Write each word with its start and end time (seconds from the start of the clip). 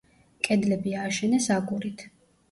კედლები 0.45 0.93
ააშენეს 1.01 1.49
აგურით. 1.57 2.01